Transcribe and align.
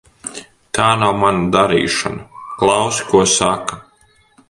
Tā 0.77 0.87
nav 1.01 1.19
mana 1.25 1.43
darīšana. 1.57 2.27
Klausi, 2.63 3.07
ko 3.13 3.25
saka. 3.39 3.83